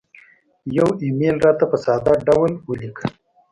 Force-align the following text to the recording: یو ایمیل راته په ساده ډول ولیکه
یو 0.77 0.89
ایمیل 1.03 1.37
راته 1.45 1.65
په 1.71 1.77
ساده 1.85 2.13
ډول 2.27 2.51
ولیکه 2.67 3.05